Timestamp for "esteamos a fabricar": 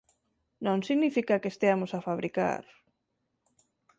1.53-2.63